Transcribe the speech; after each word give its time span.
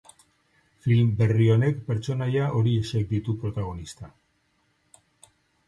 Film 0.85 1.11
berri 1.19 1.49
honek 1.55 1.83
pertsonaia 1.91 2.47
horiexek 2.61 3.07
ditu 3.13 3.37
protagonista. 3.45 4.13